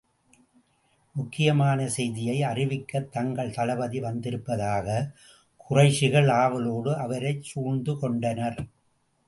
[1.15, 5.11] முக்கியமான செய்தியை அறிவிக்கத் தங்கள் தளபதி வந்திருப்பதாகக்
[5.69, 8.59] குறைஷிகள் ஆவலோடு அவரைச் சூழ்ந்து கொண்டனர்.